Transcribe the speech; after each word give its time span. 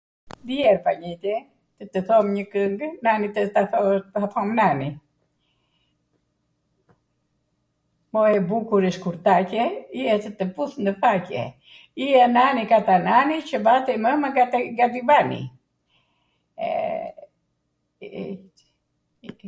Ija 0.53 0.71
panjwete[???] 0.85 1.33
tw 1.79 1.87
tw 1.93 2.01
thom 2.07 2.25
njw 2.35 2.45
kwngw, 2.53 2.89
nani, 3.05 3.27
tw 3.35 3.39
ta 4.13 4.23
thom 4.33 4.49
nani, 4.59 4.89
o 8.19 8.21
e 8.37 8.39
bukurw 8.49 8.87
shkurtaqe, 8.95 9.61
ija 9.99 10.15
tw 10.23 10.31
tw 10.39 10.47
puth 10.55 10.75
nw 10.85 10.91
faqe, 11.01 11.41
ija 12.05 12.23
nani, 12.37 12.63
katanani, 12.73 13.35
qw 13.47 13.55
vate 13.65 13.93
mwma 14.03 14.27
nga 14.73 14.85
divani, 14.93 15.41
eee... 16.65 18.29